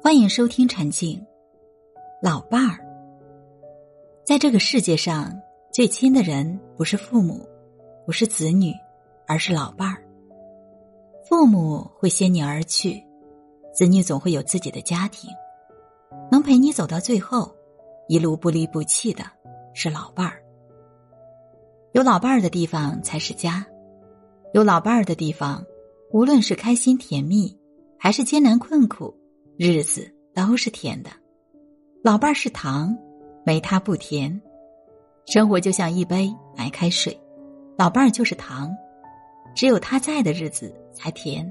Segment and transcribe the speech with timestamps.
[0.00, 1.20] 欢迎收听陈静。
[2.22, 2.78] 老伴儿，
[4.24, 5.36] 在这个世界上
[5.72, 7.46] 最亲的人不是父母，
[8.06, 8.72] 不是子女，
[9.26, 10.02] 而是老伴儿。
[11.28, 13.04] 父母会先你而去，
[13.74, 15.28] 子女总会有自己的家庭，
[16.30, 17.52] 能陪你走到最后，
[18.06, 19.24] 一路不离不弃的
[19.74, 20.40] 是老伴儿。
[21.92, 23.66] 有老伴儿的地方才是家，
[24.54, 25.62] 有老伴儿的地方，
[26.12, 27.54] 无论是开心甜蜜，
[27.98, 29.12] 还是艰难困苦。
[29.60, 31.10] 日子都是甜的，
[32.04, 32.96] 老伴儿是糖，
[33.44, 34.40] 没他不甜。
[35.26, 37.20] 生活就像一杯白开水，
[37.76, 38.70] 老伴儿就是糖，
[39.56, 41.50] 只有他在的日子才甜。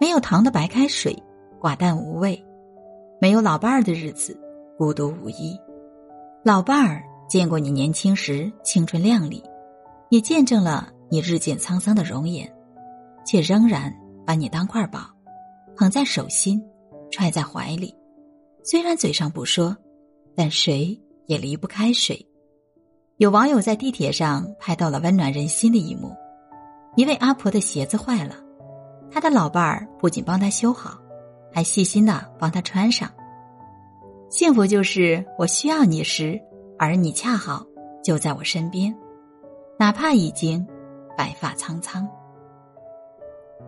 [0.00, 1.16] 没有糖的白开水，
[1.60, 2.36] 寡淡无味；
[3.20, 4.36] 没有老伴儿的日子，
[4.76, 5.56] 孤独无依。
[6.42, 9.40] 老伴儿见过你年轻时青春靓丽，
[10.08, 12.52] 也见证了你日渐沧桑的容颜，
[13.24, 15.02] 却仍然把你当块宝，
[15.76, 16.60] 捧在手心。
[17.10, 17.94] 揣在怀里，
[18.62, 19.76] 虽然嘴上不说，
[20.34, 22.24] 但谁也离不开谁。
[23.16, 26.14] 有网友在地铁上拍到了温暖人心的一幕：
[26.96, 28.36] 一位阿婆的鞋子坏了，
[29.10, 30.98] 她的老伴儿不仅帮她修好，
[31.52, 33.10] 还细心的帮她穿上。
[34.28, 36.38] 幸福就是我需要你时，
[36.78, 37.64] 而你恰好
[38.04, 38.94] 就在我身边，
[39.78, 40.66] 哪怕已经
[41.16, 42.06] 白发苍苍。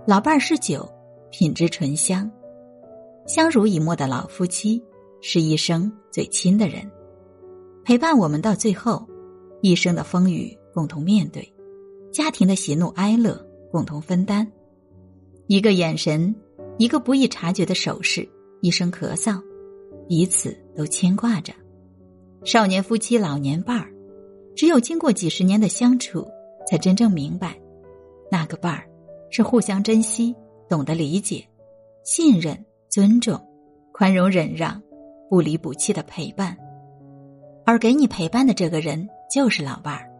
[0.06, 0.86] 老伴儿是酒，
[1.30, 2.30] 品质醇香。
[3.28, 4.82] 相濡以沫的老夫妻，
[5.20, 6.90] 是一生最亲的人，
[7.84, 9.06] 陪伴我们到最后，
[9.60, 11.46] 一生的风雨共同面对，
[12.10, 13.38] 家庭的喜怒哀乐
[13.70, 14.50] 共同分担。
[15.46, 16.34] 一个眼神，
[16.78, 18.26] 一个不易察觉的手势，
[18.62, 19.38] 一声咳嗽，
[20.08, 21.52] 彼此都牵挂着。
[22.44, 23.92] 少年夫妻老年伴儿，
[24.56, 26.26] 只有经过几十年的相处，
[26.66, 27.60] 才真正明白，
[28.30, 28.88] 那个伴儿
[29.30, 30.34] 是互相珍惜、
[30.66, 31.46] 懂得理解、
[32.04, 32.64] 信任。
[32.88, 33.38] 尊重、
[33.92, 34.82] 宽容、忍让、
[35.28, 36.56] 不离不弃的陪伴，
[37.66, 40.10] 而给你陪伴的这个人就是老伴儿。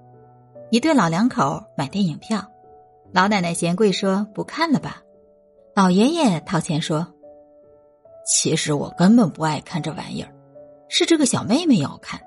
[0.71, 2.45] 一对老两口买电影票，
[3.11, 5.03] 老奶奶嫌贵说不看了吧，
[5.75, 7.07] 老爷爷掏钱说
[8.27, 10.31] ：“其实我根本不爱看这玩意儿，
[10.89, 12.21] 是这个小妹妹要看。”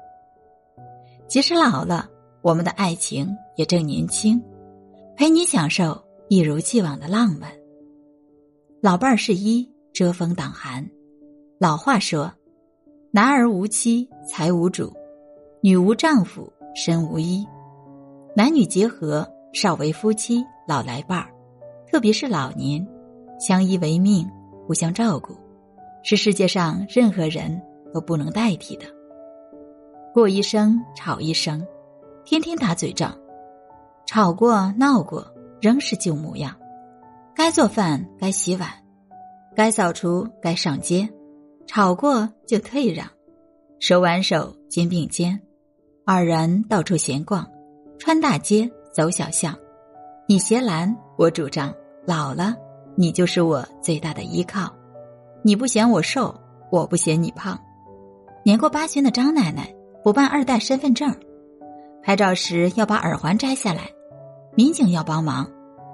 [1.30, 2.10] 即使老了，
[2.42, 4.44] 我们的爱情也正年轻，
[5.16, 7.52] 陪你享受一如既往的浪漫。
[8.82, 9.70] 老伴儿是一。
[9.94, 10.88] 遮风挡寒，
[11.60, 12.32] 老话说
[13.12, 14.94] ：“男儿无妻财无主，
[15.62, 17.46] 女无丈夫身无依。”
[18.34, 21.30] 男女结合，少为夫妻，老来伴儿，
[21.86, 22.88] 特别是老年，
[23.38, 24.26] 相依为命，
[24.66, 25.36] 互相照顾，
[26.04, 27.62] 是世界上任何人
[27.94, 28.86] 都不能代替的。
[30.14, 31.66] 过一生吵一生，
[32.24, 33.14] 天天打嘴仗，
[34.06, 35.30] 吵过闹过，
[35.60, 36.56] 仍是旧模样。
[37.36, 38.70] 该做饭，该洗碗。
[39.54, 41.08] 该扫除，该上街，
[41.68, 43.06] 吵过就退让，
[43.80, 45.38] 手挽手，肩并肩，
[46.06, 47.46] 二人到处闲逛，
[48.00, 49.54] 穿大街，走小巷，
[50.26, 51.74] 你斜拦，我主张，
[52.06, 52.56] 老了，
[52.96, 54.74] 你就是我最大的依靠，
[55.44, 56.34] 你不嫌我瘦，
[56.72, 57.60] 我不嫌你胖。
[58.44, 61.14] 年过八旬的张奶奶不办二代身份证，
[62.02, 63.92] 拍照时要把耳环摘下来，
[64.56, 65.46] 民警要帮忙，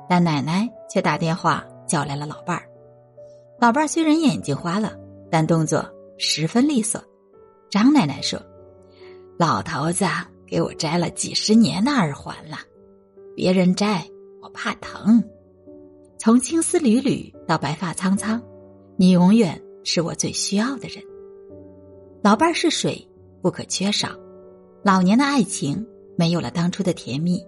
[0.08, 2.64] 但奶奶却打电话叫来了老伴儿。
[3.60, 4.96] 老伴儿虽然眼睛花了，
[5.32, 5.84] 但动作
[6.18, 7.04] 十分利索。
[7.70, 8.40] 张奶奶说
[9.38, 10.06] ：“老头子
[10.46, 12.58] 给我摘了几十年的耳环了，
[13.36, 14.06] 别人摘
[14.42, 15.24] 我怕疼。
[16.20, 18.40] 从青丝缕缕到白发苍苍，
[18.96, 21.04] 你永远是我最需要的人。
[22.24, 23.08] 老伴儿是水，
[23.42, 24.10] 不可缺少。
[24.84, 25.84] 老年的爱情
[26.16, 27.44] 没有了当初的甜蜜，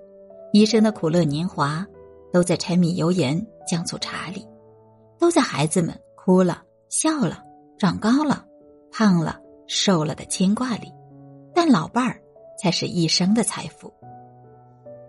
[0.53, 1.85] 一生的苦乐年华
[2.33, 4.43] 都在柴米油盐酱醋茶里。”
[5.19, 7.43] 都在孩子们哭了、笑了、
[7.77, 8.45] 长高了、
[8.91, 10.91] 胖了、瘦了的牵挂里，
[11.53, 12.19] 但老伴儿
[12.57, 13.93] 才是一生的财富。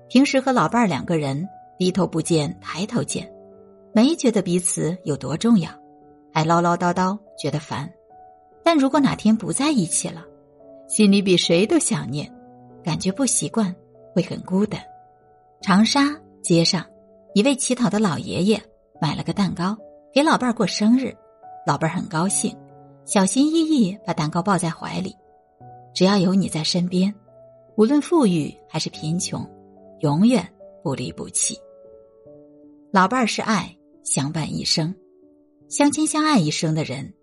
[0.08, 3.32] 平时和老伴儿两个人低头不见抬头见，
[3.94, 5.70] 没觉得彼此有多重要，
[6.34, 7.88] 还唠唠叨叨觉得烦。
[8.62, 10.24] 但如果哪天不在一起了，
[10.88, 12.30] 心里比谁都想念，
[12.82, 13.74] 感觉不习惯，
[14.14, 14.80] 会很孤单。
[15.62, 16.02] 长沙
[16.42, 16.84] 街上，
[17.34, 18.60] 一位乞讨的老爷爷
[19.00, 19.76] 买了个蛋糕。
[20.12, 21.16] 给老伴儿过生日，
[21.64, 22.52] 老伴儿很高兴，
[23.04, 25.14] 小心翼翼把蛋糕抱在怀里。
[25.94, 27.14] 只要有你在身边，
[27.76, 29.48] 无论富裕还是贫穷，
[30.00, 30.44] 永远
[30.82, 31.56] 不离不弃。
[32.90, 33.72] 老伴儿是爱，
[34.02, 34.92] 相伴一生，
[35.68, 37.14] 相亲相爱一生的人，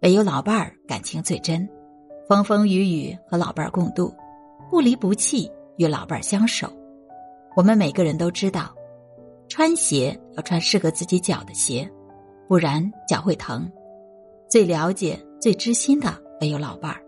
[0.00, 1.68] 唯有老伴儿感情最真。
[2.28, 4.12] 风风雨雨和老伴儿共度，
[4.68, 6.72] 不离不弃与老伴儿相守。
[7.54, 8.74] 我们每个人都知道，
[9.48, 11.88] 穿鞋要穿适合自己脚的鞋。
[12.52, 13.66] 不然脚会疼，
[14.46, 17.02] 最了解、最知心的唯有老伴儿，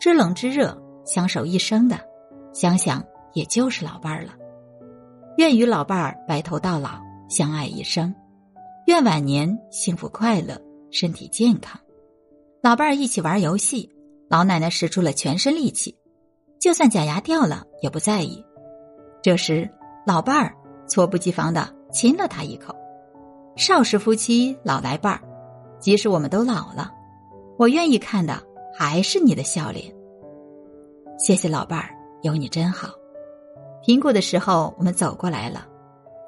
[0.00, 2.00] 知冷知热、相守一生的，
[2.52, 3.00] 想想
[3.32, 4.32] 也就是老伴儿了。
[5.36, 8.12] 愿与老伴儿白头到老，相爱一生；
[8.88, 11.80] 愿晚年幸福快乐，身体健康。
[12.60, 13.88] 老伴儿一起玩游戏，
[14.28, 15.96] 老奶奶使出了全身力气，
[16.58, 18.44] 就算假牙掉了也不在意。
[19.22, 19.70] 这时，
[20.04, 20.52] 老伴儿
[20.88, 22.74] 猝不及防的亲了他一口。
[23.56, 25.20] 少时夫妻老来伴儿，
[25.78, 26.90] 即使我们都老了，
[27.58, 28.42] 我愿意看的
[28.74, 29.94] 还是你的笑脸。
[31.18, 31.90] 谢谢老伴儿，
[32.22, 32.88] 有你真好。
[33.82, 35.66] 贫苦的时候我们走过来了，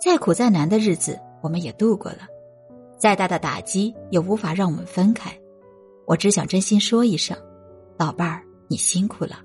[0.00, 2.28] 再苦再难的日子我们也度过了，
[2.98, 5.30] 再大的打击也无法让我们分开。
[6.06, 7.34] 我只想真心说一声，
[7.96, 9.38] 老伴儿，你辛苦了，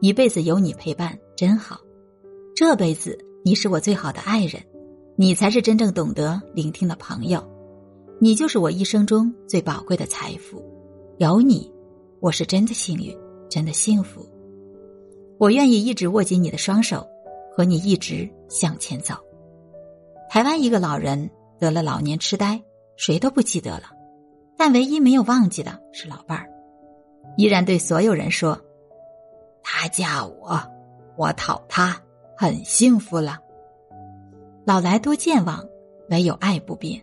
[0.00, 1.78] 一辈子有你陪伴真好。
[2.56, 4.62] 这辈子你是我最好的爱人。
[5.20, 7.46] 你才是真正懂得聆听的朋友，
[8.18, 10.64] 你就是我一生中最宝贵的财富。
[11.18, 11.70] 有你，
[12.20, 13.14] 我是真的幸运，
[13.46, 14.26] 真的幸福。
[15.36, 17.06] 我愿意一直握紧你的双手，
[17.54, 19.14] 和你一直向前走。
[20.30, 22.58] 台湾一个老人得了老年痴呆，
[22.96, 23.90] 谁都不记得了，
[24.56, 26.48] 但唯一没有忘记的是老伴儿，
[27.36, 28.58] 依然对所有人说
[29.62, 30.58] ：“他嫁我，
[31.18, 31.94] 我讨他，
[32.34, 33.38] 很幸福了。”
[34.70, 35.68] 老来多健忘，
[36.10, 37.02] 唯有爱不变，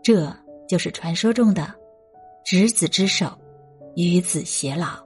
[0.00, 0.32] 这
[0.68, 1.74] 就是传说中的
[2.44, 3.36] 执子之手，
[3.96, 5.04] 与子偕老。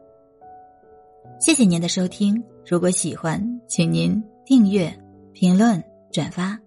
[1.41, 4.95] 谢谢您的收听，如果喜欢，请您订阅、
[5.33, 6.59] 评论、转发，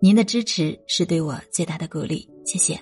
[0.00, 2.76] 您的支持是对我最大的鼓励，谢谢。